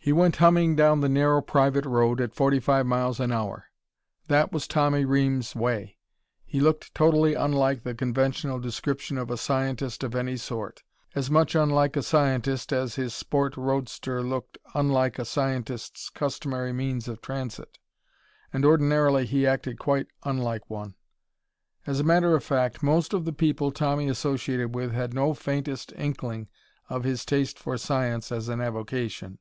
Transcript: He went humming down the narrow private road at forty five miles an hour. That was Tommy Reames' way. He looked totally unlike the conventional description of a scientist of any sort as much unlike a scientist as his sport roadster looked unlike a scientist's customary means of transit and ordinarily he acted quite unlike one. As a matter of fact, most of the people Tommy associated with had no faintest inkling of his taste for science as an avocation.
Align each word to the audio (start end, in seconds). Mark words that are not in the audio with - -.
He 0.00 0.12
went 0.12 0.36
humming 0.36 0.76
down 0.76 1.00
the 1.00 1.08
narrow 1.08 1.40
private 1.42 1.84
road 1.84 2.20
at 2.20 2.32
forty 2.32 2.60
five 2.60 2.86
miles 2.86 3.18
an 3.18 3.32
hour. 3.32 3.64
That 4.28 4.52
was 4.52 4.68
Tommy 4.68 5.04
Reames' 5.04 5.56
way. 5.56 5.96
He 6.44 6.60
looked 6.60 6.94
totally 6.94 7.34
unlike 7.34 7.82
the 7.82 7.92
conventional 7.92 8.60
description 8.60 9.18
of 9.18 9.32
a 9.32 9.36
scientist 9.36 10.04
of 10.04 10.14
any 10.14 10.36
sort 10.36 10.84
as 11.16 11.28
much 11.28 11.56
unlike 11.56 11.96
a 11.96 12.04
scientist 12.04 12.72
as 12.72 12.94
his 12.94 13.14
sport 13.14 13.56
roadster 13.56 14.22
looked 14.22 14.58
unlike 14.74 15.18
a 15.18 15.24
scientist's 15.24 16.08
customary 16.08 16.72
means 16.72 17.08
of 17.08 17.20
transit 17.20 17.76
and 18.52 18.64
ordinarily 18.64 19.26
he 19.26 19.44
acted 19.44 19.76
quite 19.76 20.06
unlike 20.22 20.70
one. 20.70 20.94
As 21.84 21.98
a 21.98 22.04
matter 22.04 22.36
of 22.36 22.44
fact, 22.44 22.80
most 22.80 23.12
of 23.12 23.24
the 23.24 23.32
people 23.32 23.72
Tommy 23.72 24.08
associated 24.08 24.72
with 24.72 24.92
had 24.92 25.12
no 25.12 25.34
faintest 25.34 25.92
inkling 25.96 26.46
of 26.88 27.02
his 27.02 27.24
taste 27.24 27.58
for 27.58 27.76
science 27.76 28.30
as 28.30 28.48
an 28.48 28.60
avocation. 28.60 29.40